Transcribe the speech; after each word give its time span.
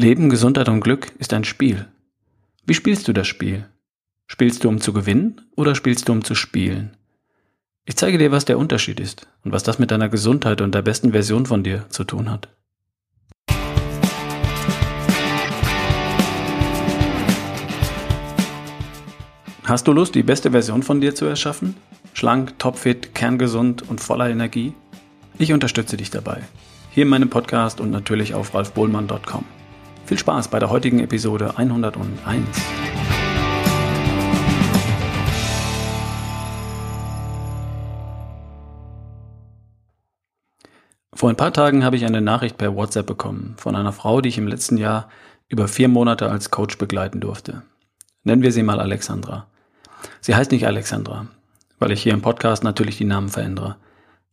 Leben, 0.00 0.30
Gesundheit 0.30 0.70
und 0.70 0.80
Glück 0.80 1.12
ist 1.18 1.34
ein 1.34 1.44
Spiel. 1.44 1.86
Wie 2.64 2.72
spielst 2.72 3.06
du 3.06 3.12
das 3.12 3.26
Spiel? 3.26 3.66
Spielst 4.26 4.64
du, 4.64 4.70
um 4.70 4.80
zu 4.80 4.94
gewinnen 4.94 5.42
oder 5.56 5.74
spielst 5.74 6.08
du, 6.08 6.12
um 6.12 6.24
zu 6.24 6.34
spielen? 6.34 6.96
Ich 7.84 7.96
zeige 7.96 8.16
dir, 8.16 8.32
was 8.32 8.46
der 8.46 8.56
Unterschied 8.56 8.98
ist 8.98 9.28
und 9.44 9.52
was 9.52 9.62
das 9.62 9.78
mit 9.78 9.90
deiner 9.90 10.08
Gesundheit 10.08 10.62
und 10.62 10.74
der 10.74 10.80
besten 10.80 11.12
Version 11.12 11.44
von 11.44 11.62
dir 11.62 11.84
zu 11.90 12.04
tun 12.04 12.30
hat. 12.30 12.48
Hast 19.64 19.86
du 19.86 19.92
Lust, 19.92 20.14
die 20.14 20.22
beste 20.22 20.52
Version 20.52 20.82
von 20.82 21.02
dir 21.02 21.14
zu 21.14 21.26
erschaffen? 21.26 21.76
Schlank, 22.14 22.58
topfit, 22.58 23.14
kerngesund 23.14 23.86
und 23.86 24.00
voller 24.00 24.30
Energie? 24.30 24.72
Ich 25.36 25.52
unterstütze 25.52 25.98
dich 25.98 26.10
dabei. 26.10 26.40
Hier 26.90 27.02
in 27.02 27.10
meinem 27.10 27.28
Podcast 27.28 27.82
und 27.82 27.90
natürlich 27.90 28.32
auf 28.32 28.54
ralfbohlmann.com. 28.54 29.59
Viel 30.10 30.18
Spaß 30.18 30.48
bei 30.48 30.58
der 30.58 30.70
heutigen 30.70 30.98
Episode 30.98 31.56
101. 31.56 32.44
Vor 41.14 41.30
ein 41.30 41.36
paar 41.36 41.52
Tagen 41.52 41.84
habe 41.84 41.94
ich 41.94 42.04
eine 42.04 42.20
Nachricht 42.20 42.58
per 42.58 42.74
WhatsApp 42.74 43.06
bekommen 43.06 43.54
von 43.56 43.76
einer 43.76 43.92
Frau, 43.92 44.20
die 44.20 44.30
ich 44.30 44.38
im 44.38 44.48
letzten 44.48 44.78
Jahr 44.78 45.08
über 45.46 45.68
vier 45.68 45.86
Monate 45.86 46.28
als 46.28 46.50
Coach 46.50 46.76
begleiten 46.76 47.20
durfte. 47.20 47.62
Nennen 48.24 48.42
wir 48.42 48.50
sie 48.50 48.64
mal 48.64 48.80
Alexandra. 48.80 49.46
Sie 50.20 50.34
heißt 50.34 50.50
nicht 50.50 50.66
Alexandra, 50.66 51.28
weil 51.78 51.92
ich 51.92 52.02
hier 52.02 52.14
im 52.14 52.22
Podcast 52.22 52.64
natürlich 52.64 52.98
die 52.98 53.04
Namen 53.04 53.28
verändere. 53.28 53.76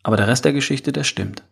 Aber 0.01 0.17
der 0.17 0.27
Rest 0.27 0.43
der 0.43 0.53
Geschichte, 0.53 0.91
der 0.91 1.03
stimmt. 1.03 1.43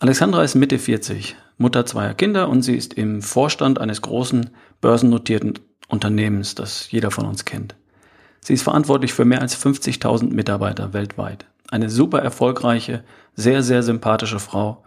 Alexandra 0.00 0.44
ist 0.44 0.54
Mitte 0.54 0.78
40, 0.78 1.34
Mutter 1.56 1.84
zweier 1.84 2.14
Kinder 2.14 2.48
und 2.48 2.62
sie 2.62 2.76
ist 2.76 2.94
im 2.94 3.20
Vorstand 3.20 3.80
eines 3.80 4.00
großen 4.00 4.50
börsennotierten 4.80 5.58
Unternehmens, 5.88 6.54
das 6.54 6.88
jeder 6.92 7.10
von 7.10 7.26
uns 7.26 7.44
kennt. 7.44 7.74
Sie 8.40 8.54
ist 8.54 8.62
verantwortlich 8.62 9.12
für 9.12 9.24
mehr 9.24 9.40
als 9.40 9.60
50.000 9.60 10.32
Mitarbeiter 10.32 10.92
weltweit. 10.92 11.46
Eine 11.68 11.90
super 11.90 12.20
erfolgreiche, 12.20 13.02
sehr, 13.34 13.64
sehr 13.64 13.82
sympathische 13.82 14.38
Frau, 14.38 14.84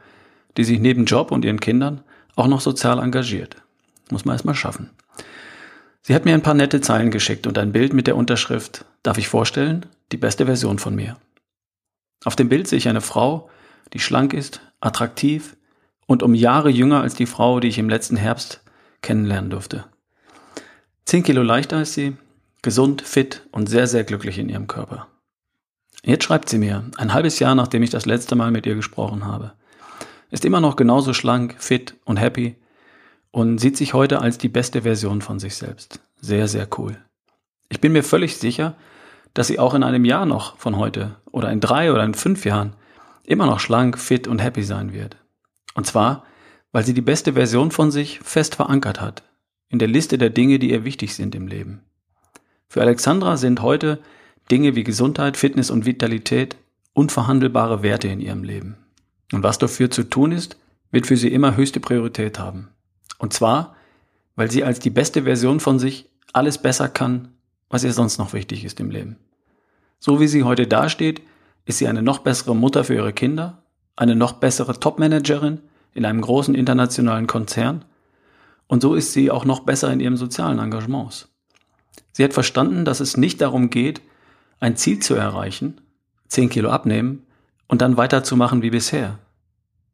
die 0.55 0.63
sich 0.63 0.79
neben 0.79 1.03
Job 1.03 1.31
und 1.31 1.43
ihren 1.43 1.59
Kindern 1.59 2.01
auch 2.37 2.47
noch 2.47 2.61
sozial 2.61 2.97
engagiert. 2.99 3.57
Muss 4.11 4.23
man 4.23 4.35
erstmal 4.35 4.55
schaffen. 4.55 4.91
Sie 6.03 6.15
hat 6.15 6.23
mir 6.23 6.33
ein 6.33 6.41
paar 6.41 6.53
nette 6.53 6.79
Zeilen 6.79 7.11
geschickt 7.11 7.47
und 7.47 7.57
ein 7.57 7.73
Bild 7.73 7.91
mit 7.91 8.07
der 8.07 8.15
Unterschrift, 8.15 8.85
darf 9.03 9.17
ich 9.17 9.27
vorstellen, 9.27 9.85
die 10.13 10.17
beste 10.17 10.45
Version 10.45 10.79
von 10.79 10.95
mir. 10.95 11.17
Auf 12.23 12.37
dem 12.37 12.47
Bild 12.47 12.69
sehe 12.69 12.77
ich 12.77 12.87
eine 12.87 13.01
Frau, 13.01 13.49
die 13.91 13.99
schlank 13.99 14.33
ist, 14.33 14.61
attraktiv 14.81 15.55
und 16.07 16.23
um 16.23 16.33
Jahre 16.33 16.69
jünger 16.69 17.01
als 17.01 17.13
die 17.13 17.25
Frau, 17.25 17.59
die 17.59 17.69
ich 17.69 17.77
im 17.77 17.89
letzten 17.89 18.17
Herbst 18.17 18.61
kennenlernen 19.01 19.49
durfte. 19.49 19.85
Zehn 21.05 21.23
Kilo 21.23 21.41
leichter 21.41 21.81
ist 21.81 21.93
sie, 21.93 22.17
gesund, 22.61 23.01
fit 23.01 23.47
und 23.51 23.67
sehr, 23.67 23.87
sehr 23.87 24.03
glücklich 24.03 24.37
in 24.37 24.49
ihrem 24.49 24.67
Körper. 24.67 25.07
Jetzt 26.03 26.23
schreibt 26.23 26.49
sie 26.49 26.57
mir, 26.57 26.83
ein 26.97 27.13
halbes 27.13 27.39
Jahr 27.39 27.55
nachdem 27.55 27.83
ich 27.83 27.89
das 27.89 28.05
letzte 28.05 28.35
Mal 28.35 28.51
mit 28.51 28.65
ihr 28.65 28.75
gesprochen 28.75 29.25
habe. 29.25 29.53
Ist 30.31 30.45
immer 30.45 30.61
noch 30.61 30.75
genauso 30.75 31.13
schlank, 31.13 31.55
fit 31.59 31.95
und 32.05 32.17
happy 32.17 32.55
und 33.31 33.59
sieht 33.59 33.77
sich 33.77 33.93
heute 33.93 34.21
als 34.21 34.37
die 34.37 34.49
beste 34.49 34.81
Version 34.81 35.21
von 35.21 35.39
sich 35.39 35.55
selbst. 35.55 35.99
Sehr, 36.19 36.47
sehr 36.47 36.67
cool. 36.77 36.97
Ich 37.69 37.81
bin 37.81 37.91
mir 37.91 38.03
völlig 38.03 38.37
sicher, 38.37 38.75
dass 39.33 39.47
sie 39.47 39.59
auch 39.59 39.73
in 39.73 39.83
einem 39.83 40.05
Jahr 40.05 40.25
noch 40.25 40.57
von 40.57 40.77
heute 40.77 41.15
oder 41.31 41.51
in 41.51 41.61
drei 41.61 41.91
oder 41.91 42.03
in 42.03 42.13
fünf 42.13 42.45
Jahren 42.45 42.75
immer 43.23 43.45
noch 43.45 43.59
schlank, 43.59 43.97
fit 43.97 44.27
und 44.27 44.39
happy 44.39 44.63
sein 44.63 44.93
wird. 44.93 45.17
Und 45.73 45.85
zwar, 45.85 46.23
weil 46.71 46.85
sie 46.85 46.93
die 46.93 47.01
beste 47.01 47.33
Version 47.33 47.71
von 47.71 47.91
sich 47.91 48.19
fest 48.19 48.55
verankert 48.55 49.01
hat, 49.01 49.23
in 49.69 49.79
der 49.79 49.87
Liste 49.87 50.17
der 50.17 50.29
Dinge, 50.29 50.59
die 50.59 50.71
ihr 50.71 50.83
wichtig 50.83 51.15
sind 51.15 51.35
im 51.35 51.47
Leben. 51.47 51.81
Für 52.67 52.81
Alexandra 52.81 53.37
sind 53.37 53.61
heute 53.61 53.99
Dinge 54.49 54.75
wie 54.75 54.83
Gesundheit, 54.83 55.37
Fitness 55.37 55.69
und 55.69 55.85
Vitalität 55.85 56.55
unverhandelbare 56.93 57.83
Werte 57.83 58.07
in 58.07 58.19
ihrem 58.19 58.43
Leben. 58.43 58.77
Und 59.31 59.43
was 59.43 59.57
dafür 59.57 59.91
zu 59.91 60.03
tun 60.03 60.31
ist, 60.31 60.57
wird 60.91 61.07
für 61.07 61.15
sie 61.15 61.29
immer 61.29 61.55
höchste 61.55 61.79
Priorität 61.79 62.37
haben. 62.37 62.69
Und 63.17 63.33
zwar, 63.33 63.75
weil 64.35 64.51
sie 64.51 64.63
als 64.63 64.79
die 64.79 64.89
beste 64.89 65.23
Version 65.23 65.59
von 65.59 65.79
sich 65.79 66.09
alles 66.33 66.57
besser 66.57 66.89
kann, 66.89 67.29
was 67.69 67.83
ihr 67.83 67.93
sonst 67.93 68.17
noch 68.17 68.33
wichtig 68.33 68.65
ist 68.65 68.79
im 68.79 68.91
Leben. 68.91 69.17
So 69.99 70.19
wie 70.19 70.27
sie 70.27 70.43
heute 70.43 70.67
dasteht, 70.67 71.21
ist 71.65 71.77
sie 71.77 71.87
eine 71.87 72.01
noch 72.01 72.19
bessere 72.19 72.55
Mutter 72.55 72.83
für 72.83 72.95
ihre 72.95 73.13
Kinder, 73.13 73.63
eine 73.95 74.15
noch 74.15 74.33
bessere 74.33 74.79
Topmanagerin 74.79 75.61
in 75.93 76.05
einem 76.05 76.21
großen 76.21 76.55
internationalen 76.55 77.27
Konzern 77.27 77.85
und 78.71 78.81
so 78.81 78.95
ist 78.95 79.11
sie 79.11 79.29
auch 79.29 79.43
noch 79.43 79.59
besser 79.65 79.91
in 79.91 79.99
ihrem 79.99 80.15
sozialen 80.15 80.57
Engagements. 80.57 81.27
Sie 82.13 82.23
hat 82.23 82.31
verstanden, 82.31 82.85
dass 82.85 83.01
es 83.01 83.17
nicht 83.17 83.41
darum 83.41 83.69
geht, 83.69 84.01
ein 84.61 84.77
Ziel 84.77 84.99
zu 84.99 85.13
erreichen, 85.13 85.81
10 86.29 86.47
Kilo 86.47 86.69
abnehmen 86.69 87.25
und 87.67 87.81
dann 87.81 87.97
weiterzumachen 87.97 88.61
wie 88.61 88.69
bisher. 88.69 89.19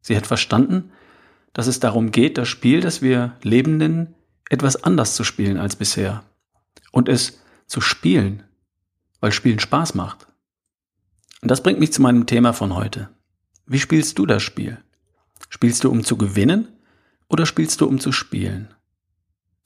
Sie 0.01 0.15
hat 0.15 0.27
verstanden, 0.27 0.91
dass 1.53 1.65
es 1.65 1.79
darum 1.79 2.11
geht, 2.11 2.37
das 2.37 2.49
Spiel, 2.49 2.79
das 2.79 3.01
wir 3.01 3.33
Leben 3.41 3.77
nennen, 3.77 4.13
etwas 4.47 4.83
anders 4.83 5.15
zu 5.15 5.23
spielen 5.23 5.57
als 5.57 5.75
bisher. 5.75 6.23
Und 6.91 7.09
es 7.09 7.41
zu 7.65 7.81
spielen, 7.81 8.43
weil 9.21 9.31
Spielen 9.31 9.59
Spaß 9.59 9.95
macht. 9.95 10.27
Und 11.41 11.51
das 11.51 11.61
bringt 11.61 11.79
mich 11.79 11.93
zu 11.93 12.01
meinem 12.01 12.25
Thema 12.25 12.53
von 12.53 12.75
heute. 12.75 13.09
Wie 13.65 13.79
spielst 13.79 14.17
du 14.17 14.25
das 14.25 14.43
Spiel? 14.43 14.77
Spielst 15.49 15.83
du, 15.83 15.91
um 15.91 16.03
zu 16.03 16.17
gewinnen 16.17 16.67
oder 17.29 17.45
spielst 17.45 17.81
du, 17.81 17.87
um 17.87 17.99
zu 17.99 18.11
spielen? 18.11 18.73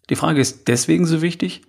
Die 0.10 0.16
Frage 0.16 0.42
ist 0.42 0.68
deswegen 0.68 1.06
so 1.06 1.22
wichtig, 1.22 1.62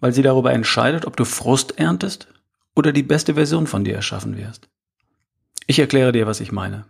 weil 0.00 0.12
sie 0.12 0.22
darüber 0.22 0.52
entscheidet, 0.52 1.06
ob 1.06 1.16
du 1.16 1.24
Frust 1.24 1.78
erntest 1.78 2.28
oder 2.74 2.92
die 2.92 3.02
beste 3.02 3.34
Version 3.34 3.66
von 3.66 3.84
dir 3.84 3.94
erschaffen 3.94 4.36
wirst. 4.36 4.68
Ich 5.66 5.78
erkläre 5.78 6.12
dir, 6.12 6.26
was 6.26 6.40
ich 6.40 6.52
meine. 6.52 6.84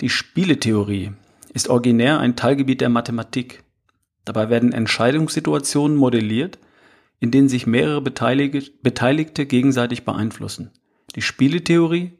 Die 0.00 0.08
Spieletheorie 0.08 1.12
ist 1.52 1.68
originär 1.68 2.18
ein 2.20 2.36
Teilgebiet 2.36 2.80
der 2.80 2.88
Mathematik. 2.88 3.64
Dabei 4.24 4.48
werden 4.48 4.72
Entscheidungssituationen 4.72 5.96
modelliert, 5.96 6.58
in 7.18 7.30
denen 7.30 7.48
sich 7.48 7.66
mehrere 7.66 8.00
Beteiligte 8.00 9.46
gegenseitig 9.46 10.04
beeinflussen. 10.04 10.70
Die 11.16 11.22
Spieletheorie 11.22 12.12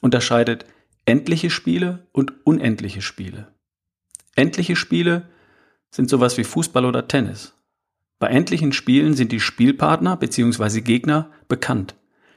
unterscheidet 0.00 0.64
endliche 1.04 1.50
Spiele 1.50 2.06
und 2.12 2.46
unendliche 2.46 3.02
Spiele. 3.02 3.48
Endliche 4.34 4.74
Spiele 4.74 5.28
sind 5.90 6.08
sowas 6.08 6.38
wie 6.38 6.44
Fußball 6.44 6.86
oder 6.86 7.08
Tennis. 7.08 7.54
Bei 8.18 8.28
endlichen 8.28 8.72
Spielen 8.72 9.14
sind 9.14 9.32
die 9.32 9.40
Spielpartner 9.40 10.16
bzw. 10.16 10.80
Gegner 10.80 11.30
bekannt. 11.46 11.94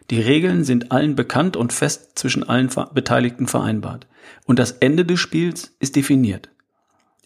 Die 0.09 0.19
Regeln 0.19 0.65
sind 0.65 0.91
allen 0.91 1.15
bekannt 1.15 1.55
und 1.55 1.71
fest 1.71 2.19
zwischen 2.19 2.43
allen 2.43 2.69
Beteiligten 2.93 3.47
vereinbart. 3.47 4.07
Und 4.45 4.59
das 4.59 4.71
Ende 4.73 5.05
des 5.05 5.19
Spiels 5.21 5.75
ist 5.79 5.95
definiert. 5.95 6.49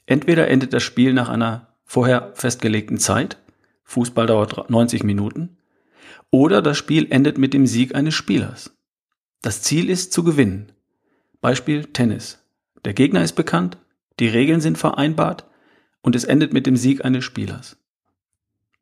Entweder 0.05 0.47
endet 0.47 0.73
das 0.73 0.83
Spiel 0.83 1.13
nach 1.13 1.29
einer 1.29 1.73
vorher 1.85 2.33
festgelegten 2.35 2.99
Zeit, 2.99 3.39
Fußball 3.83 4.27
dauert 4.27 4.69
90 4.69 5.03
Minuten, 5.03 5.57
oder 6.29 6.61
das 6.61 6.77
Spiel 6.77 7.07
endet 7.09 7.37
mit 7.37 7.53
dem 7.53 7.65
Sieg 7.65 7.95
eines 7.95 8.13
Spielers. 8.13 8.74
Das 9.45 9.61
Ziel 9.61 9.91
ist 9.91 10.11
zu 10.11 10.23
gewinnen. 10.23 10.71
Beispiel 11.39 11.85
Tennis. 11.85 12.39
Der 12.83 12.95
Gegner 12.95 13.21
ist 13.21 13.33
bekannt, 13.33 13.77
die 14.19 14.27
Regeln 14.27 14.59
sind 14.59 14.75
vereinbart 14.75 15.45
und 16.01 16.15
es 16.15 16.23
endet 16.23 16.51
mit 16.51 16.65
dem 16.65 16.75
Sieg 16.75 17.05
eines 17.05 17.25
Spielers. 17.25 17.77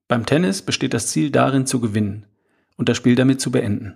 Beim 0.07 0.25
Tennis 0.25 0.61
besteht 0.61 0.93
das 0.93 1.07
Ziel 1.07 1.31
darin 1.31 1.65
zu 1.65 1.81
gewinnen 1.81 2.27
und 2.77 2.87
das 2.87 2.95
Spiel 2.95 3.15
damit 3.15 3.41
zu 3.41 3.51
beenden. 3.51 3.95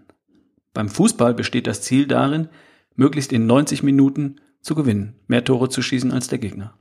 Beim 0.73 0.89
Fußball 0.89 1.33
besteht 1.33 1.67
das 1.67 1.83
Ziel 1.83 2.06
darin, 2.06 2.50
möglichst 2.97 3.31
in 3.31 3.47
90 3.47 3.81
Minuten 3.83 4.41
zu 4.59 4.75
gewinnen, 4.75 5.16
mehr 5.27 5.45
Tore 5.45 5.69
zu 5.69 5.81
schießen 5.81 6.11
als 6.11 6.27
der 6.27 6.39
Gegner. 6.39 6.77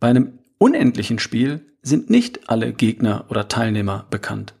Bei 0.00 0.08
einem 0.08 0.40
unendlichen 0.58 1.20
Spiel 1.20 1.64
sind 1.82 2.10
nicht 2.10 2.50
alle 2.50 2.72
Gegner 2.72 3.26
oder 3.28 3.46
Teilnehmer 3.46 4.08
bekannt. 4.10 4.54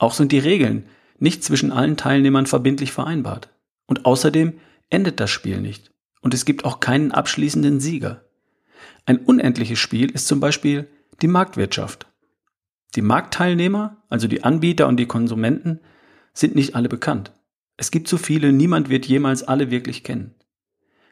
Auch 0.00 0.14
sind 0.14 0.32
die 0.32 0.40
Regeln 0.40 0.86
nicht 1.18 1.44
zwischen 1.44 1.72
allen 1.72 1.96
Teilnehmern 1.96 2.46
verbindlich 2.46 2.92
vereinbart. 2.92 3.50
Und 3.86 4.06
außerdem 4.06 4.54
endet 4.90 5.20
das 5.20 5.30
Spiel 5.30 5.60
nicht. 5.60 5.90
Und 6.20 6.34
es 6.34 6.44
gibt 6.44 6.64
auch 6.64 6.80
keinen 6.80 7.12
abschließenden 7.12 7.80
Sieger. 7.80 8.24
Ein 9.06 9.18
unendliches 9.18 9.78
Spiel 9.78 10.10
ist 10.10 10.26
zum 10.26 10.40
Beispiel 10.40 10.88
die 11.20 11.28
Marktwirtschaft. 11.28 12.06
Die 12.94 13.02
Marktteilnehmer, 13.02 14.02
also 14.08 14.28
die 14.28 14.44
Anbieter 14.44 14.88
und 14.88 14.96
die 14.96 15.06
Konsumenten, 15.06 15.80
sind 16.32 16.54
nicht 16.54 16.74
alle 16.74 16.88
bekannt. 16.88 17.32
Es 17.76 17.90
gibt 17.90 18.08
zu 18.08 18.18
viele, 18.18 18.52
niemand 18.52 18.88
wird 18.88 19.06
jemals 19.06 19.42
alle 19.42 19.70
wirklich 19.70 20.04
kennen. 20.04 20.34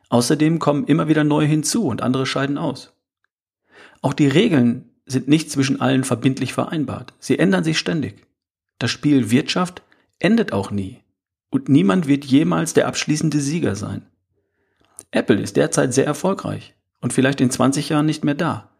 Außerdem 0.09 0.59
kommen 0.59 0.85
immer 0.85 1.09
wieder 1.09 1.25
neue 1.25 1.47
hinzu 1.47 1.87
und 1.87 2.03
andere 2.03 2.27
scheiden 2.27 2.59
aus. 2.59 2.93
Auch 4.01 4.13
die 4.13 4.29
Regeln 4.29 4.91
sind 5.07 5.29
nicht 5.29 5.51
zwischen 5.51 5.81
allen 5.81 6.05
verbindlich 6.05 6.53
vereinbart. 6.53 7.15
Sie 7.19 7.39
ändern 7.39 7.65
sich 7.65 7.79
ständig. 7.79 8.27
Das 8.79 8.91
Spiel 8.91 9.31
Wirtschaft 9.31 9.83
endet 10.23 10.53
auch 10.53 10.71
nie. 10.71 11.01
Und 11.51 11.69
niemand 11.69 12.07
wird 12.07 12.25
jemals 12.25 12.73
der 12.73 12.87
abschließende 12.87 13.41
Sieger 13.41 13.77
sein. 13.77 14.07
Apple 15.11 15.41
ist 15.41 15.57
derzeit 15.57 15.93
sehr 15.93 16.07
erfolgreich 16.07 16.75
und 17.01 17.13
vielleicht 17.13 17.41
in 17.41 17.51
20 17.51 17.91
Jahren 17.91 18.07
nicht 18.07 18.25
mehr 18.25 18.35
da. 18.35 18.71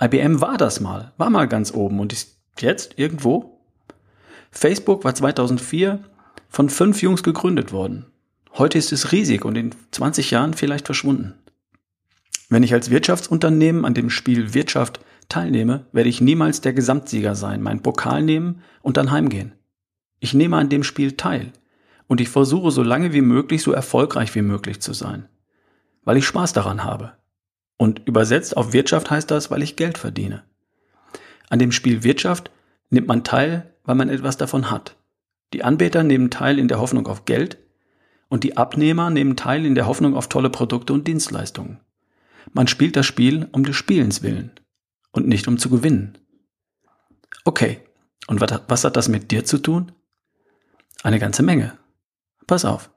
IBM 0.00 0.40
war 0.40 0.58
das 0.58 0.80
mal, 0.80 1.12
war 1.16 1.30
mal 1.30 1.48
ganz 1.48 1.74
oben 1.74 1.98
und 1.98 2.12
ist 2.12 2.36
jetzt 2.60 2.98
irgendwo. 2.98 3.58
Facebook 4.52 5.04
war 5.04 5.14
2004 5.14 6.04
von 6.48 6.70
fünf 6.70 7.02
Jungs 7.02 7.22
gegründet 7.22 7.72
worden. 7.72 8.06
Heute 8.56 8.78
ist 8.78 8.92
es 8.92 9.12
riesig 9.12 9.44
und 9.44 9.56
in 9.56 9.74
20 9.90 10.30
Jahren 10.30 10.54
vielleicht 10.54 10.86
verschwunden. 10.86 11.34
Wenn 12.48 12.62
ich 12.62 12.72
als 12.72 12.90
Wirtschaftsunternehmen 12.90 13.84
an 13.84 13.94
dem 13.94 14.10
Spiel 14.10 14.54
Wirtschaft 14.54 15.00
teilnehme, 15.28 15.86
werde 15.92 16.08
ich 16.08 16.20
niemals 16.20 16.60
der 16.60 16.72
Gesamtsieger 16.72 17.34
sein, 17.34 17.62
meinen 17.62 17.82
Pokal 17.82 18.22
nehmen 18.22 18.62
und 18.80 18.96
dann 18.96 19.10
heimgehen. 19.10 19.52
Ich 20.20 20.34
nehme 20.34 20.56
an 20.56 20.68
dem 20.68 20.82
Spiel 20.82 21.12
teil 21.12 21.52
und 22.06 22.20
ich 22.20 22.28
versuche 22.28 22.70
so 22.70 22.82
lange 22.82 23.12
wie 23.12 23.20
möglich, 23.20 23.62
so 23.62 23.72
erfolgreich 23.72 24.34
wie 24.34 24.42
möglich 24.42 24.80
zu 24.80 24.92
sein, 24.92 25.28
weil 26.04 26.16
ich 26.16 26.26
Spaß 26.26 26.52
daran 26.52 26.84
habe. 26.84 27.12
Und 27.76 28.02
übersetzt 28.06 28.56
auf 28.56 28.72
Wirtschaft 28.72 29.10
heißt 29.10 29.30
das, 29.30 29.50
weil 29.50 29.62
ich 29.62 29.76
Geld 29.76 29.98
verdiene. 29.98 30.42
An 31.48 31.60
dem 31.60 31.70
Spiel 31.70 32.02
Wirtschaft 32.02 32.50
nimmt 32.90 33.06
man 33.06 33.24
teil, 33.24 33.72
weil 33.84 33.94
man 33.94 34.08
etwas 34.08 34.36
davon 34.36 34.70
hat. 34.70 34.96
Die 35.52 35.64
Anbieter 35.64 36.02
nehmen 36.02 36.30
teil 36.30 36.58
in 36.58 36.68
der 36.68 36.80
Hoffnung 36.80 37.06
auf 37.06 37.24
Geld 37.24 37.58
und 38.28 38.44
die 38.44 38.56
Abnehmer 38.56 39.10
nehmen 39.10 39.36
teil 39.36 39.64
in 39.64 39.74
der 39.74 39.86
Hoffnung 39.86 40.14
auf 40.14 40.28
tolle 40.28 40.50
Produkte 40.50 40.92
und 40.92 41.06
Dienstleistungen. 41.06 41.80
Man 42.52 42.66
spielt 42.66 42.96
das 42.96 43.06
Spiel 43.06 43.48
um 43.52 43.64
des 43.64 43.76
Spielens 43.76 44.22
willen 44.22 44.50
und 45.12 45.28
nicht 45.28 45.48
um 45.48 45.58
zu 45.58 45.70
gewinnen. 45.70 46.18
Okay, 47.44 47.80
und 48.26 48.40
was 48.40 48.84
hat 48.84 48.96
das 48.96 49.08
mit 49.08 49.30
dir 49.30 49.44
zu 49.44 49.58
tun? 49.58 49.92
Eine 51.02 51.18
ganze 51.18 51.42
Menge. 51.42 51.78
Pass 52.46 52.64
auf. 52.64 52.90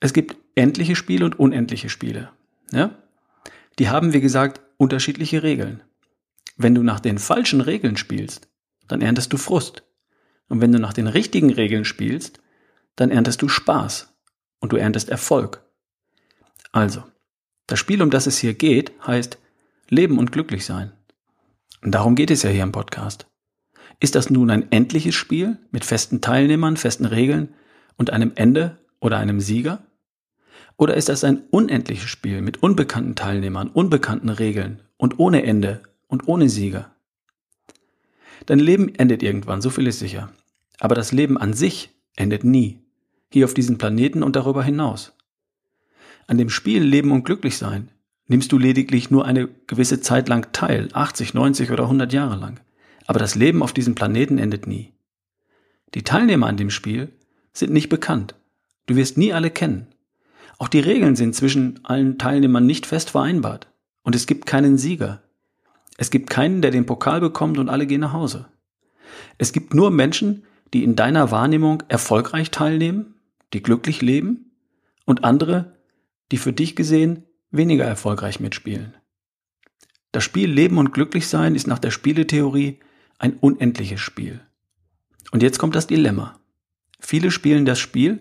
Es 0.00 0.12
gibt 0.12 0.36
endliche 0.54 0.96
Spiele 0.96 1.24
und 1.24 1.38
unendliche 1.38 1.88
Spiele. 1.88 2.30
Ja? 2.72 2.96
Die 3.78 3.88
haben, 3.88 4.12
wie 4.12 4.20
gesagt, 4.20 4.60
unterschiedliche 4.78 5.42
Regeln. 5.42 5.82
Wenn 6.56 6.74
du 6.74 6.82
nach 6.82 7.00
den 7.00 7.18
falschen 7.18 7.60
Regeln 7.60 7.96
spielst, 7.96 8.48
dann 8.88 9.02
erntest 9.02 9.32
du 9.32 9.36
Frust. 9.36 9.82
Und 10.48 10.60
wenn 10.60 10.72
du 10.72 10.78
nach 10.78 10.92
den 10.92 11.06
richtigen 11.06 11.52
Regeln 11.52 11.84
spielst, 11.84 12.40
dann 12.94 13.10
erntest 13.10 13.42
du 13.42 13.48
Spaß 13.48 14.14
und 14.60 14.72
du 14.72 14.76
erntest 14.76 15.10
Erfolg. 15.10 15.62
Also, 16.72 17.04
das 17.66 17.78
Spiel, 17.78 18.00
um 18.02 18.10
das 18.10 18.26
es 18.26 18.38
hier 18.38 18.54
geht, 18.54 18.92
heißt 19.06 19.38
Leben 19.88 20.18
und 20.18 20.32
glücklich 20.32 20.64
sein. 20.64 20.92
Und 21.82 21.92
darum 21.92 22.14
geht 22.14 22.30
es 22.30 22.42
ja 22.42 22.50
hier 22.50 22.62
im 22.62 22.72
Podcast. 22.72 23.26
Ist 23.98 24.14
das 24.14 24.30
nun 24.30 24.50
ein 24.50 24.70
endliches 24.70 25.14
Spiel 25.14 25.58
mit 25.70 25.84
festen 25.84 26.20
Teilnehmern, 26.20 26.76
festen 26.76 27.06
Regeln 27.06 27.54
und 27.96 28.10
einem 28.10 28.32
Ende 28.34 28.78
oder 29.00 29.18
einem 29.18 29.40
Sieger? 29.40 29.82
Oder 30.76 30.94
ist 30.94 31.08
das 31.08 31.24
ein 31.24 31.42
unendliches 31.50 32.10
Spiel 32.10 32.42
mit 32.42 32.62
unbekannten 32.62 33.14
Teilnehmern, 33.14 33.68
unbekannten 33.68 34.28
Regeln 34.28 34.82
und 34.98 35.18
ohne 35.18 35.42
Ende 35.44 35.82
und 36.08 36.28
ohne 36.28 36.50
Sieger? 36.50 36.90
Dein 38.44 38.58
Leben 38.58 38.94
endet 38.94 39.22
irgendwann, 39.22 39.62
so 39.62 39.70
viel 39.70 39.86
ist 39.86 39.98
sicher. 39.98 40.30
Aber 40.78 40.94
das 40.94 41.12
Leben 41.12 41.38
an 41.38 41.54
sich 41.54 41.90
endet 42.14 42.44
nie. 42.44 42.80
Hier 43.30 43.46
auf 43.46 43.54
diesem 43.54 43.78
Planeten 43.78 44.22
und 44.22 44.36
darüber 44.36 44.62
hinaus. 44.62 45.14
An 46.26 46.36
dem 46.36 46.50
Spiel 46.50 46.82
Leben 46.82 47.12
und 47.12 47.24
Glücklich 47.24 47.56
sein 47.56 47.88
nimmst 48.28 48.52
du 48.52 48.58
lediglich 48.58 49.10
nur 49.10 49.24
eine 49.24 49.48
gewisse 49.66 50.00
Zeit 50.00 50.28
lang 50.28 50.52
teil, 50.52 50.88
80, 50.92 51.32
90 51.34 51.70
oder 51.70 51.84
100 51.84 52.12
Jahre 52.12 52.36
lang. 52.36 52.60
Aber 53.06 53.18
das 53.18 53.34
Leben 53.34 53.62
auf 53.62 53.72
diesem 53.72 53.94
Planeten 53.94 54.38
endet 54.38 54.66
nie. 54.66 54.92
Die 55.94 56.02
Teilnehmer 56.02 56.46
an 56.46 56.56
dem 56.56 56.70
Spiel 56.70 57.12
sind 57.52 57.72
nicht 57.72 57.88
bekannt. 57.88 58.34
Du 58.86 58.96
wirst 58.96 59.16
nie 59.16 59.32
alle 59.32 59.50
kennen. 59.50 59.86
Auch 60.58 60.68
die 60.68 60.80
Regeln 60.80 61.16
sind 61.16 61.34
zwischen 61.34 61.80
allen 61.84 62.18
Teilnehmern 62.18 62.66
nicht 62.66 62.86
fest 62.86 63.10
vereinbart. 63.10 63.68
Und 64.02 64.14
es 64.14 64.26
gibt 64.26 64.46
keinen 64.46 64.78
Sieger. 64.78 65.22
Es 65.98 66.10
gibt 66.10 66.30
keinen, 66.30 66.62
der 66.62 66.70
den 66.70 66.86
Pokal 66.86 67.20
bekommt 67.20 67.58
und 67.58 67.68
alle 67.68 67.86
gehen 67.86 68.00
nach 68.00 68.12
Hause. 68.12 68.46
Es 69.38 69.52
gibt 69.52 69.74
nur 69.74 69.90
Menschen, 69.90 70.44
die 70.74 70.84
in 70.84 70.96
deiner 70.96 71.30
Wahrnehmung 71.30 71.82
erfolgreich 71.88 72.50
teilnehmen, 72.50 73.14
die 73.52 73.62
glücklich 73.62 74.02
leben 74.02 74.52
und 75.04 75.24
andere, 75.24 75.76
die 76.32 76.38
für 76.38 76.52
dich 76.52 76.76
gesehen 76.76 77.24
weniger 77.50 77.84
erfolgreich 77.84 78.40
mitspielen. 78.40 78.94
Das 80.12 80.24
Spiel 80.24 80.50
Leben 80.50 80.78
und 80.78 80.92
Glücklichsein 80.92 81.54
ist 81.54 81.66
nach 81.66 81.78
der 81.78 81.90
Spieletheorie 81.90 82.80
ein 83.18 83.34
unendliches 83.34 84.00
Spiel. 84.00 84.40
Und 85.32 85.42
jetzt 85.42 85.58
kommt 85.58 85.74
das 85.74 85.86
Dilemma. 85.86 86.38
Viele 87.00 87.30
spielen 87.30 87.64
das 87.64 87.78
Spiel, 87.78 88.20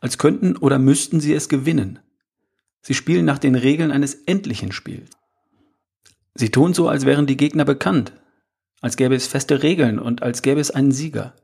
als 0.00 0.18
könnten 0.18 0.56
oder 0.56 0.78
müssten 0.78 1.20
sie 1.20 1.34
es 1.34 1.48
gewinnen. 1.48 1.98
Sie 2.82 2.94
spielen 2.94 3.24
nach 3.24 3.38
den 3.38 3.54
Regeln 3.54 3.90
eines 3.90 4.14
endlichen 4.14 4.72
Spiels. 4.72 5.10
Sie 6.34 6.50
tun 6.50 6.74
so, 6.74 6.88
als 6.88 7.06
wären 7.06 7.26
die 7.26 7.36
Gegner 7.36 7.64
bekannt, 7.64 8.12
als 8.80 8.96
gäbe 8.96 9.14
es 9.14 9.26
feste 9.26 9.62
Regeln 9.62 9.98
und 9.98 10.22
als 10.22 10.42
gäbe 10.42 10.60
es 10.60 10.70
einen 10.70 10.92
Sieger. 10.92 11.34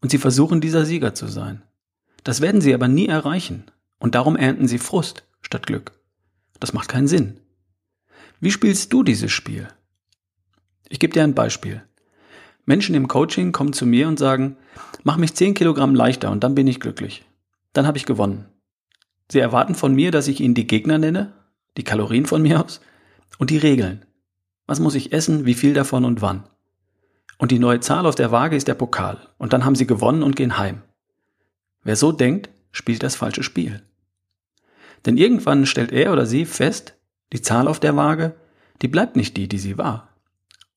Und 0.00 0.10
sie 0.10 0.18
versuchen 0.18 0.60
dieser 0.60 0.86
Sieger 0.86 1.14
zu 1.14 1.26
sein. 1.26 1.62
Das 2.24 2.40
werden 2.40 2.60
sie 2.60 2.72
aber 2.72 2.88
nie 2.88 3.08
erreichen, 3.08 3.64
und 3.98 4.14
darum 4.14 4.36
ernten 4.36 4.68
sie 4.68 4.78
Frust 4.78 5.24
statt 5.42 5.66
Glück. 5.66 5.92
Das 6.60 6.72
macht 6.72 6.88
keinen 6.88 7.08
Sinn. 7.08 7.40
Wie 8.40 8.50
spielst 8.50 8.92
du 8.92 9.02
dieses 9.02 9.30
Spiel? 9.32 9.68
Ich 10.88 10.98
gebe 10.98 11.12
dir 11.12 11.24
ein 11.24 11.34
Beispiel. 11.34 11.82
Menschen 12.64 12.94
im 12.94 13.08
Coaching 13.08 13.52
kommen 13.52 13.72
zu 13.72 13.86
mir 13.86 14.08
und 14.08 14.18
sagen, 14.18 14.56
mach 15.02 15.16
mich 15.16 15.34
10 15.34 15.54
Kilogramm 15.54 15.94
leichter 15.94 16.30
und 16.30 16.44
dann 16.44 16.54
bin 16.54 16.66
ich 16.66 16.80
glücklich. 16.80 17.24
Dann 17.72 17.86
habe 17.86 17.98
ich 17.98 18.06
gewonnen. 18.06 18.46
Sie 19.30 19.40
erwarten 19.40 19.74
von 19.74 19.94
mir, 19.94 20.10
dass 20.10 20.28
ich 20.28 20.40
ihnen 20.40 20.54
die 20.54 20.66
Gegner 20.66 20.98
nenne, 20.98 21.32
die 21.76 21.84
Kalorien 21.84 22.26
von 22.26 22.42
mir 22.42 22.64
aus 22.64 22.80
und 23.38 23.50
die 23.50 23.58
Regeln. 23.58 24.04
Was 24.66 24.78
muss 24.78 24.94
ich 24.94 25.12
essen, 25.12 25.46
wie 25.46 25.54
viel 25.54 25.74
davon 25.74 26.04
und 26.04 26.22
wann? 26.22 26.44
Und 27.38 27.50
die 27.50 27.58
neue 27.58 27.80
Zahl 27.80 28.06
auf 28.06 28.14
der 28.14 28.30
Waage 28.30 28.56
ist 28.56 28.68
der 28.68 28.74
Pokal. 28.74 29.26
Und 29.38 29.52
dann 29.52 29.64
haben 29.64 29.74
sie 29.74 29.86
gewonnen 29.86 30.22
und 30.22 30.36
gehen 30.36 30.58
heim. 30.58 30.82
Wer 31.82 31.96
so 31.96 32.12
denkt, 32.12 32.50
spielt 32.70 33.02
das 33.02 33.16
falsche 33.16 33.42
Spiel. 33.42 33.82
Denn 35.04 35.16
irgendwann 35.16 35.66
stellt 35.66 35.90
er 35.90 36.12
oder 36.12 36.26
sie 36.26 36.44
fest, 36.44 36.94
die 37.32 37.42
Zahl 37.42 37.66
auf 37.66 37.80
der 37.80 37.96
Waage, 37.96 38.36
die 38.82 38.88
bleibt 38.88 39.16
nicht 39.16 39.36
die, 39.36 39.48
die 39.48 39.58
sie 39.58 39.78
war. 39.78 40.08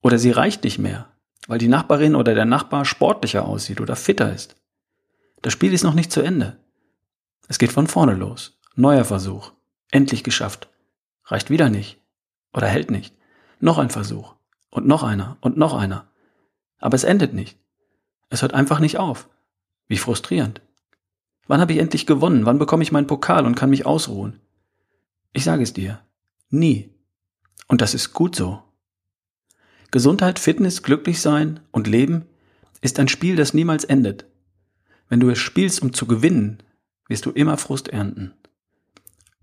Oder 0.02 0.18
sie 0.18 0.30
reicht 0.32 0.64
nicht 0.64 0.78
mehr, 0.78 1.08
weil 1.46 1.58
die 1.58 1.68
Nachbarin 1.68 2.14
oder 2.14 2.34
der 2.34 2.44
Nachbar 2.44 2.84
sportlicher 2.84 3.44
aussieht 3.46 3.80
oder 3.80 3.96
fitter 3.96 4.32
ist. 4.32 4.56
Das 5.42 5.52
Spiel 5.52 5.72
ist 5.72 5.84
noch 5.84 5.94
nicht 5.94 6.12
zu 6.12 6.20
Ende. 6.20 6.56
Es 7.48 7.58
geht 7.58 7.72
von 7.72 7.86
vorne 7.86 8.14
los. 8.14 8.58
Neuer 8.74 9.04
Versuch. 9.04 9.52
Endlich 9.90 10.24
geschafft. 10.24 10.68
Reicht 11.24 11.50
wieder 11.50 11.70
nicht. 11.70 12.00
Oder 12.52 12.66
hält 12.66 12.90
nicht. 12.90 13.14
Noch 13.60 13.78
ein 13.78 13.90
Versuch. 13.90 14.34
Und 14.70 14.86
noch 14.86 15.02
einer. 15.02 15.36
Und 15.40 15.56
noch 15.56 15.74
einer. 15.74 16.10
Aber 16.78 16.94
es 16.94 17.04
endet 17.04 17.32
nicht. 17.32 17.58
Es 18.28 18.42
hört 18.42 18.54
einfach 18.54 18.80
nicht 18.80 18.98
auf. 18.98 19.28
Wie 19.86 19.98
frustrierend. 19.98 20.60
Wann 21.46 21.60
habe 21.60 21.72
ich 21.72 21.78
endlich 21.78 22.06
gewonnen? 22.06 22.44
Wann 22.44 22.58
bekomme 22.58 22.82
ich 22.82 22.92
meinen 22.92 23.06
Pokal 23.06 23.46
und 23.46 23.54
kann 23.54 23.70
mich 23.70 23.86
ausruhen? 23.86 24.40
Ich 25.32 25.44
sage 25.44 25.62
es 25.62 25.72
dir. 25.72 26.00
Nie. 26.50 26.90
Und 27.68 27.80
das 27.80 27.94
ist 27.94 28.12
gut 28.12 28.34
so. 28.34 28.62
Gesundheit, 29.96 30.38
Fitness, 30.38 30.82
glücklich 30.82 31.22
sein 31.22 31.60
und 31.70 31.86
Leben 31.86 32.26
ist 32.82 33.00
ein 33.00 33.08
Spiel, 33.08 33.34
das 33.34 33.54
niemals 33.54 33.82
endet. 33.82 34.26
Wenn 35.08 35.20
du 35.20 35.30
es 35.30 35.38
spielst, 35.38 35.80
um 35.80 35.94
zu 35.94 36.04
gewinnen, 36.04 36.58
wirst 37.08 37.24
du 37.24 37.30
immer 37.30 37.56
Frust 37.56 37.88
ernten. 37.88 38.34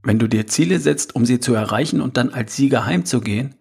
Wenn 0.03 0.19
du 0.19 0.29
dir 0.29 0.45
Ziele 0.45 0.77
setzt, 0.77 1.15
um 1.15 1.25
sie 1.25 1.39
zu 1.39 1.55
erreichen 1.55 2.01
und 2.01 2.17
dann 2.17 2.29
als 2.29 2.55
Sieger 2.55 2.85
heimzugehen, 2.85 3.55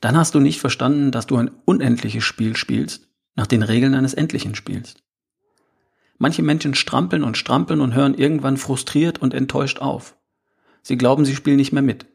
dann 0.00 0.16
hast 0.16 0.34
du 0.34 0.40
nicht 0.40 0.58
verstanden, 0.58 1.12
dass 1.12 1.28
du 1.28 1.36
ein 1.36 1.52
unendliches 1.64 2.24
Spiel 2.24 2.56
spielst, 2.56 3.06
nach 3.36 3.46
den 3.46 3.62
Regeln 3.62 3.94
eines 3.94 4.12
endlichen 4.12 4.56
Spiels. 4.56 4.96
Manche 6.18 6.42
Menschen 6.42 6.74
strampeln 6.74 7.22
und 7.22 7.38
strampeln 7.38 7.80
und 7.80 7.94
hören 7.94 8.14
irgendwann 8.14 8.56
frustriert 8.56 9.22
und 9.22 9.32
enttäuscht 9.32 9.78
auf. 9.78 10.16
Sie 10.82 10.98
glauben, 10.98 11.24
sie 11.24 11.36
spielen 11.36 11.58
nicht 11.58 11.72
mehr 11.72 11.82
mit. 11.82 12.06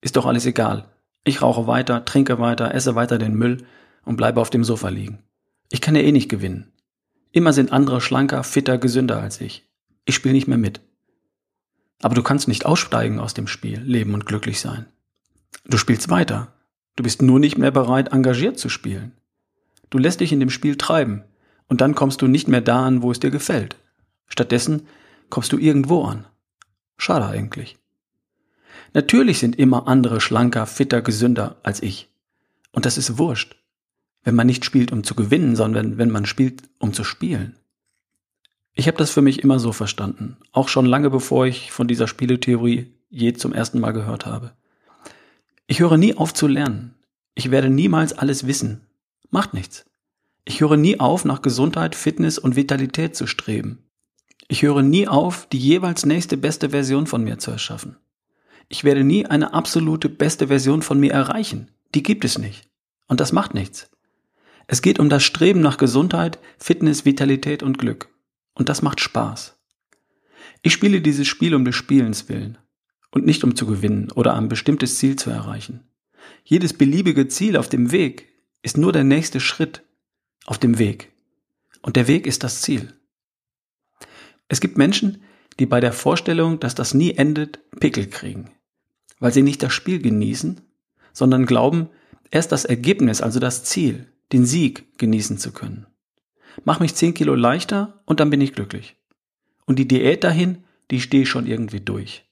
Ist 0.00 0.16
doch 0.16 0.24
alles 0.24 0.46
egal. 0.46 0.88
Ich 1.24 1.42
rauche 1.42 1.66
weiter, 1.66 2.04
trinke 2.04 2.38
weiter, 2.38 2.74
esse 2.74 2.94
weiter 2.94 3.18
den 3.18 3.34
Müll 3.34 3.66
und 4.04 4.16
bleibe 4.16 4.40
auf 4.40 4.50
dem 4.50 4.64
Sofa 4.64 4.88
liegen. 4.88 5.22
Ich 5.70 5.80
kann 5.80 5.96
ja 5.96 6.02
eh 6.02 6.12
nicht 6.12 6.28
gewinnen. 6.28 6.72
Immer 7.32 7.52
sind 7.52 7.72
andere 7.72 8.00
schlanker, 8.00 8.44
fitter, 8.44 8.78
gesünder 8.78 9.20
als 9.20 9.40
ich. 9.40 9.68
Ich 10.04 10.14
spiele 10.14 10.34
nicht 10.34 10.46
mehr 10.46 10.58
mit. 10.58 10.80
Aber 12.02 12.14
du 12.14 12.22
kannst 12.22 12.48
nicht 12.48 12.66
aussteigen 12.66 13.18
aus 13.18 13.34
dem 13.34 13.46
Spiel, 13.46 13.80
leben 13.80 14.14
und 14.14 14.26
glücklich 14.26 14.60
sein. 14.60 14.86
Du 15.64 15.78
spielst 15.78 16.10
weiter. 16.10 16.52
Du 16.96 17.02
bist 17.02 17.22
nur 17.22 17.40
nicht 17.40 17.58
mehr 17.58 17.70
bereit, 17.70 18.12
engagiert 18.12 18.58
zu 18.58 18.68
spielen. 18.68 19.12
Du 19.90 19.98
lässt 19.98 20.20
dich 20.20 20.32
in 20.32 20.40
dem 20.40 20.50
Spiel 20.50 20.76
treiben, 20.76 21.24
und 21.66 21.80
dann 21.80 21.94
kommst 21.94 22.20
du 22.22 22.26
nicht 22.26 22.48
mehr 22.48 22.60
da 22.60 22.84
an, 22.84 23.02
wo 23.02 23.10
es 23.10 23.20
dir 23.20 23.30
gefällt. 23.30 23.76
Stattdessen 24.26 24.86
kommst 25.30 25.52
du 25.52 25.58
irgendwo 25.58 26.04
an. 26.04 26.26
Schade 26.96 27.26
eigentlich. 27.26 27.78
Natürlich 28.94 29.40
sind 29.40 29.58
immer 29.58 29.88
andere 29.88 30.20
schlanker, 30.20 30.66
fitter, 30.66 31.02
gesünder 31.02 31.56
als 31.64 31.82
ich. 31.82 32.08
Und 32.70 32.86
das 32.86 32.96
ist 32.96 33.18
wurscht. 33.18 33.56
Wenn 34.22 34.36
man 34.36 34.46
nicht 34.46 34.64
spielt, 34.64 34.92
um 34.92 35.04
zu 35.04 35.14
gewinnen, 35.14 35.56
sondern 35.56 35.98
wenn 35.98 36.10
man 36.10 36.24
spielt, 36.24 36.62
um 36.78 36.92
zu 36.92 37.04
spielen. 37.04 37.56
Ich 38.72 38.86
habe 38.86 38.96
das 38.96 39.10
für 39.10 39.20
mich 39.20 39.42
immer 39.42 39.58
so 39.58 39.72
verstanden, 39.72 40.36
auch 40.52 40.68
schon 40.68 40.86
lange 40.86 41.10
bevor 41.10 41.46
ich 41.46 41.70
von 41.70 41.86
dieser 41.86 42.08
Spieletheorie 42.08 42.92
je 43.10 43.32
zum 43.34 43.52
ersten 43.52 43.78
Mal 43.78 43.92
gehört 43.92 44.26
habe. 44.26 44.52
Ich 45.66 45.80
höre 45.80 45.96
nie 45.96 46.14
auf 46.16 46.32
zu 46.32 46.46
lernen. 46.46 46.94
Ich 47.34 47.50
werde 47.50 47.70
niemals 47.70 48.12
alles 48.12 48.46
wissen. 48.46 48.86
Macht 49.30 49.54
nichts. 49.54 49.84
Ich 50.44 50.60
höre 50.60 50.76
nie 50.76 51.00
auf, 51.00 51.24
nach 51.24 51.42
Gesundheit, 51.42 51.94
Fitness 51.94 52.38
und 52.38 52.56
Vitalität 52.56 53.16
zu 53.16 53.26
streben. 53.26 53.78
Ich 54.48 54.62
höre 54.62 54.82
nie 54.82 55.08
auf, 55.08 55.46
die 55.46 55.58
jeweils 55.58 56.04
nächste 56.04 56.36
beste 56.36 56.70
Version 56.70 57.06
von 57.06 57.24
mir 57.24 57.38
zu 57.38 57.50
erschaffen. 57.50 57.96
Ich 58.68 58.84
werde 58.84 59.04
nie 59.04 59.26
eine 59.26 59.54
absolute 59.54 60.08
beste 60.08 60.48
Version 60.48 60.82
von 60.82 60.98
mir 60.98 61.12
erreichen. 61.12 61.70
Die 61.94 62.02
gibt 62.02 62.24
es 62.24 62.38
nicht. 62.38 62.68
Und 63.06 63.20
das 63.20 63.32
macht 63.32 63.54
nichts. 63.54 63.90
Es 64.66 64.82
geht 64.82 64.98
um 64.98 65.08
das 65.08 65.22
Streben 65.22 65.60
nach 65.60 65.76
Gesundheit, 65.76 66.38
Fitness, 66.58 67.04
Vitalität 67.04 67.62
und 67.62 67.78
Glück. 67.78 68.08
Und 68.54 68.68
das 68.68 68.82
macht 68.82 69.00
Spaß. 69.00 69.58
Ich 70.62 70.72
spiele 70.72 71.00
dieses 71.02 71.28
Spiel 71.28 71.54
um 71.54 71.64
des 71.64 71.76
Spielens 71.76 72.28
willen 72.28 72.58
und 73.10 73.26
nicht 73.26 73.44
um 73.44 73.54
zu 73.54 73.66
gewinnen 73.66 74.10
oder 74.12 74.34
ein 74.34 74.48
bestimmtes 74.48 74.96
Ziel 74.98 75.16
zu 75.16 75.30
erreichen. 75.30 75.84
Jedes 76.42 76.72
beliebige 76.72 77.28
Ziel 77.28 77.56
auf 77.56 77.68
dem 77.68 77.92
Weg 77.92 78.28
ist 78.62 78.78
nur 78.78 78.92
der 78.92 79.04
nächste 79.04 79.40
Schritt 79.40 79.82
auf 80.46 80.58
dem 80.58 80.78
Weg. 80.78 81.12
Und 81.82 81.96
der 81.96 82.08
Weg 82.08 82.26
ist 82.26 82.42
das 82.42 82.62
Ziel. 82.62 82.94
Es 84.48 84.60
gibt 84.60 84.78
Menschen, 84.78 85.22
die 85.58 85.66
bei 85.66 85.80
der 85.80 85.92
Vorstellung, 85.92 86.60
dass 86.60 86.74
das 86.74 86.94
nie 86.94 87.12
endet, 87.12 87.60
Pickel 87.78 88.06
kriegen, 88.06 88.50
weil 89.20 89.32
sie 89.32 89.42
nicht 89.42 89.62
das 89.62 89.72
Spiel 89.72 90.00
genießen, 90.00 90.60
sondern 91.12 91.46
glauben, 91.46 91.88
erst 92.30 92.52
das 92.52 92.64
Ergebnis, 92.64 93.20
also 93.20 93.40
das 93.40 93.64
Ziel, 93.64 94.08
den 94.32 94.44
Sieg 94.44 94.98
genießen 94.98 95.38
zu 95.38 95.52
können. 95.52 95.86
Mach 96.64 96.80
mich 96.80 96.94
zehn 96.94 97.14
Kilo 97.14 97.34
leichter 97.34 98.02
und 98.04 98.20
dann 98.20 98.30
bin 98.30 98.40
ich 98.40 98.52
glücklich. 98.52 98.96
Und 99.66 99.78
die 99.78 99.88
Diät 99.88 100.24
dahin, 100.24 100.64
die 100.90 101.00
stehe 101.00 101.26
schon 101.26 101.46
irgendwie 101.46 101.80
durch. 101.80 102.24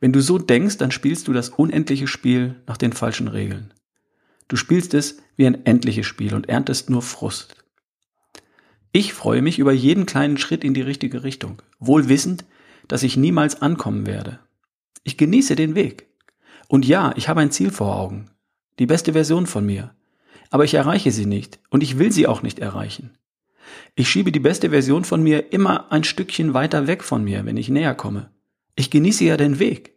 Wenn 0.00 0.12
du 0.12 0.20
so 0.20 0.38
denkst, 0.38 0.78
dann 0.78 0.90
spielst 0.90 1.28
du 1.28 1.32
das 1.32 1.50
unendliche 1.50 2.08
Spiel 2.08 2.56
nach 2.66 2.76
den 2.76 2.92
falschen 2.92 3.28
Regeln. 3.28 3.72
Du 4.48 4.56
spielst 4.56 4.94
es 4.94 5.18
wie 5.36 5.46
ein 5.46 5.64
endliches 5.64 6.06
Spiel 6.06 6.34
und 6.34 6.48
erntest 6.48 6.90
nur 6.90 7.02
Frust. 7.02 7.61
Ich 8.92 9.14
freue 9.14 9.40
mich 9.40 9.58
über 9.58 9.72
jeden 9.72 10.04
kleinen 10.04 10.36
Schritt 10.36 10.64
in 10.64 10.74
die 10.74 10.82
richtige 10.82 11.24
Richtung, 11.24 11.62
wohl 11.78 12.08
wissend, 12.08 12.44
dass 12.88 13.02
ich 13.02 13.16
niemals 13.16 13.62
ankommen 13.62 14.06
werde. 14.06 14.38
Ich 15.02 15.16
genieße 15.16 15.56
den 15.56 15.74
Weg. 15.74 16.08
Und 16.68 16.86
ja, 16.86 17.14
ich 17.16 17.28
habe 17.28 17.40
ein 17.40 17.50
Ziel 17.50 17.70
vor 17.70 17.96
Augen, 17.96 18.30
die 18.78 18.86
beste 18.86 19.14
Version 19.14 19.46
von 19.46 19.64
mir, 19.64 19.94
aber 20.50 20.64
ich 20.64 20.74
erreiche 20.74 21.10
sie 21.10 21.26
nicht 21.26 21.58
und 21.70 21.82
ich 21.82 21.98
will 21.98 22.12
sie 22.12 22.26
auch 22.26 22.42
nicht 22.42 22.58
erreichen. 22.58 23.16
Ich 23.94 24.10
schiebe 24.10 24.30
die 24.30 24.40
beste 24.40 24.70
Version 24.70 25.04
von 25.04 25.22
mir 25.22 25.52
immer 25.52 25.90
ein 25.90 26.04
Stückchen 26.04 26.52
weiter 26.52 26.86
weg 26.86 27.02
von 27.02 27.24
mir, 27.24 27.46
wenn 27.46 27.56
ich 27.56 27.70
näher 27.70 27.94
komme. 27.94 28.30
Ich 28.74 28.90
genieße 28.90 29.24
ja 29.24 29.38
den 29.38 29.58
Weg. 29.58 29.94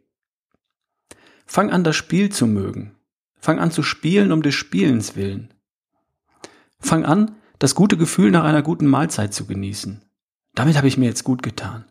Fang 1.46 1.70
an, 1.70 1.84
das 1.84 1.96
Spiel 1.96 2.32
zu 2.32 2.48
mögen. 2.48 2.96
Fang 3.40 3.60
an 3.60 3.72
zu 3.72 3.84
spielen 3.84 4.32
um 4.32 4.42
des 4.42 4.56
Spielens 4.56 5.16
willen. 5.16 5.54
Fang 6.80 7.06
an, 7.06 7.36
das 7.60 7.76
gute 7.76 7.98
Gefühl 7.98 8.32
nach 8.32 8.44
einer 8.44 8.62
guten 8.62 8.88
Mahlzeit 8.88 9.34
zu 9.34 9.46
genießen. 9.46 10.02
Damit 10.54 10.78
habe 10.78 10.88
ich 10.88 10.98
mir 10.98 11.06
jetzt 11.06 11.24
gut 11.24 11.44
getan. 11.44 11.86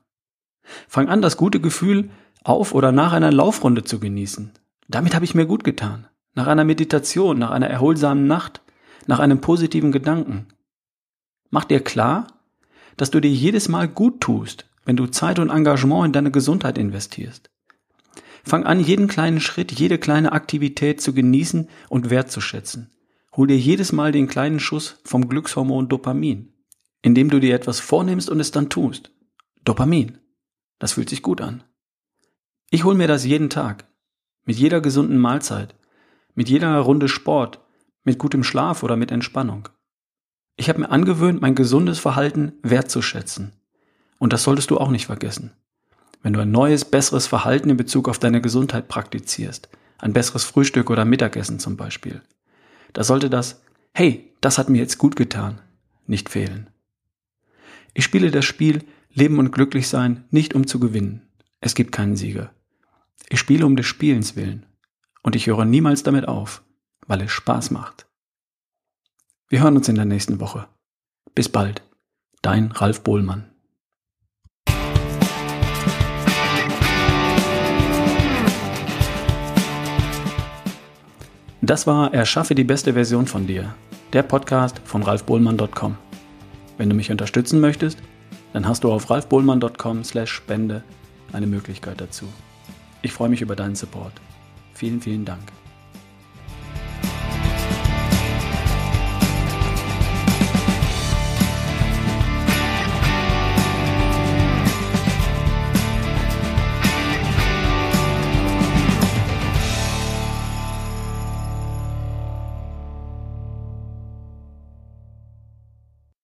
Fang 0.88 1.08
an, 1.08 1.22
das 1.22 1.36
gute 1.36 1.60
Gefühl 1.60 2.10
auf 2.42 2.74
oder 2.74 2.92
nach 2.92 3.12
einer 3.12 3.32
Laufrunde 3.32 3.84
zu 3.84 4.00
genießen. 4.00 4.52
Damit 4.88 5.14
habe 5.14 5.24
ich 5.24 5.34
mir 5.34 5.46
gut 5.46 5.64
getan 5.64 6.08
nach 6.34 6.46
einer 6.46 6.64
Meditation, 6.64 7.38
nach 7.38 7.50
einer 7.50 7.68
erholsamen 7.68 8.26
Nacht, 8.26 8.60
nach 9.06 9.20
einem 9.20 9.40
positiven 9.40 9.92
Gedanken. 9.92 10.46
Mach 11.50 11.64
dir 11.64 11.80
klar, 11.80 12.26
dass 12.96 13.10
du 13.10 13.20
dir 13.20 13.30
jedes 13.30 13.68
Mal 13.68 13.88
gut 13.88 14.20
tust, 14.20 14.66
wenn 14.84 14.96
du 14.96 15.06
Zeit 15.06 15.38
und 15.38 15.50
Engagement 15.50 16.06
in 16.06 16.12
deine 16.12 16.30
Gesundheit 16.30 16.78
investierst. 16.78 17.50
Fang 18.42 18.64
an, 18.64 18.80
jeden 18.80 19.08
kleinen 19.08 19.40
Schritt, 19.40 19.72
jede 19.72 19.98
kleine 19.98 20.32
Aktivität 20.32 21.00
zu 21.00 21.14
genießen 21.14 21.68
und 21.88 22.10
wertzuschätzen. 22.10 22.90
Hol 23.36 23.48
dir 23.48 23.58
jedes 23.58 23.90
Mal 23.90 24.12
den 24.12 24.28
kleinen 24.28 24.60
Schuss 24.60 25.00
vom 25.04 25.28
Glückshormon 25.28 25.88
Dopamin, 25.88 26.52
indem 27.02 27.30
du 27.30 27.40
dir 27.40 27.54
etwas 27.54 27.80
vornimmst 27.80 28.30
und 28.30 28.38
es 28.38 28.52
dann 28.52 28.70
tust. 28.70 29.10
Dopamin. 29.64 30.18
Das 30.78 30.92
fühlt 30.92 31.08
sich 31.08 31.22
gut 31.22 31.40
an. 31.40 31.64
Ich 32.70 32.84
hol 32.84 32.94
mir 32.94 33.08
das 33.08 33.24
jeden 33.24 33.50
Tag. 33.50 33.88
Mit 34.44 34.56
jeder 34.56 34.80
gesunden 34.80 35.18
Mahlzeit. 35.18 35.74
Mit 36.34 36.48
jeder 36.48 36.78
Runde 36.78 37.08
Sport, 37.08 37.60
mit 38.04 38.18
gutem 38.18 38.44
Schlaf 38.44 38.82
oder 38.82 38.96
mit 38.96 39.10
Entspannung. 39.10 39.68
Ich 40.56 40.68
habe 40.68 40.80
mir 40.80 40.90
angewöhnt, 40.90 41.40
mein 41.40 41.54
gesundes 41.54 41.98
Verhalten 41.98 42.52
wertzuschätzen. 42.62 43.52
Und 44.18 44.32
das 44.32 44.44
solltest 44.44 44.70
du 44.70 44.78
auch 44.78 44.90
nicht 44.90 45.06
vergessen. 45.06 45.52
Wenn 46.22 46.32
du 46.32 46.40
ein 46.40 46.52
neues, 46.52 46.84
besseres 46.84 47.26
Verhalten 47.26 47.70
in 47.70 47.76
Bezug 47.76 48.08
auf 48.08 48.18
deine 48.18 48.40
Gesundheit 48.40 48.86
praktizierst, 48.88 49.68
ein 49.98 50.12
besseres 50.12 50.44
Frühstück 50.44 50.90
oder 50.90 51.04
Mittagessen 51.04 51.58
zum 51.58 51.76
Beispiel, 51.76 52.22
da 52.94 53.04
sollte 53.04 53.28
das, 53.28 53.62
hey, 53.92 54.32
das 54.40 54.56
hat 54.56 54.70
mir 54.70 54.78
jetzt 54.78 54.96
gut 54.96 55.16
getan, 55.16 55.60
nicht 56.06 56.30
fehlen. 56.30 56.70
Ich 57.92 58.04
spiele 58.04 58.30
das 58.30 58.44
Spiel 58.44 58.84
Leben 59.12 59.38
und 59.38 59.52
glücklich 59.52 59.88
sein 59.88 60.24
nicht 60.30 60.54
um 60.54 60.66
zu 60.66 60.80
gewinnen. 60.80 61.28
Es 61.60 61.74
gibt 61.74 61.92
keinen 61.92 62.16
Sieger. 62.16 62.52
Ich 63.28 63.38
spiele 63.38 63.64
um 63.64 63.76
des 63.76 63.86
Spielens 63.86 64.34
willen. 64.34 64.66
Und 65.22 65.36
ich 65.36 65.46
höre 65.46 65.64
niemals 65.64 66.02
damit 66.02 66.26
auf, 66.26 66.62
weil 67.06 67.22
es 67.22 67.30
Spaß 67.30 67.70
macht. 67.70 68.06
Wir 69.48 69.62
hören 69.62 69.76
uns 69.76 69.88
in 69.88 69.94
der 69.94 70.04
nächsten 70.04 70.40
Woche. 70.40 70.68
Bis 71.34 71.48
bald. 71.48 71.82
Dein 72.42 72.72
Ralf 72.72 73.02
Bohlmann. 73.02 73.53
Das 81.66 81.86
war 81.86 82.12
Erschaffe 82.12 82.54
die 82.54 82.62
beste 82.62 82.92
Version 82.92 83.26
von 83.26 83.46
dir, 83.46 83.74
der 84.12 84.22
Podcast 84.22 84.82
von 84.84 85.02
ralfbohlmann.com. 85.02 85.96
Wenn 86.76 86.90
du 86.90 86.94
mich 86.94 87.10
unterstützen 87.10 87.58
möchtest, 87.58 88.00
dann 88.52 88.68
hast 88.68 88.84
du 88.84 88.92
auf 88.92 89.08
ralfbohlmann.com 89.08 90.04
slash 90.04 90.30
spende 90.30 90.84
eine 91.32 91.46
Möglichkeit 91.46 92.02
dazu. 92.02 92.26
Ich 93.00 93.14
freue 93.14 93.30
mich 93.30 93.40
über 93.40 93.56
deinen 93.56 93.76
Support. 93.76 94.12
Vielen, 94.74 95.00
vielen 95.00 95.24
Dank. 95.24 95.40